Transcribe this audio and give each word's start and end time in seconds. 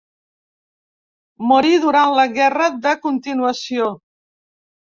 Morí 1.51 1.75
durant 1.85 2.15
la 2.21 2.25
Guerra 2.41 2.73
de 2.89 2.97
Continuació. 3.07 3.95